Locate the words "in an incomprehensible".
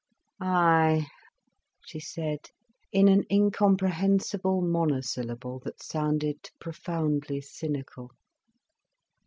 2.91-4.59